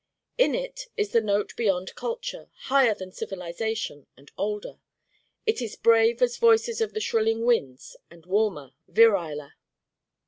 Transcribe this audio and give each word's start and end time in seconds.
In 0.35 0.55
it 0.55 0.87
is 0.97 1.11
the 1.11 1.21
note 1.21 1.55
beyond 1.55 1.93
culture, 1.93 2.49
higher 2.61 2.95
than 2.95 3.11
civilization, 3.11 4.07
and 4.17 4.31
older. 4.35 4.79
It 5.45 5.61
is 5.61 5.75
brave 5.75 6.23
as 6.23 6.37
voices 6.37 6.81
of 6.81 6.95
the 6.95 6.99
shrilling 6.99 7.45
winds 7.45 7.95
and 8.09 8.25
warmer, 8.25 8.73
viriler. 8.87 9.51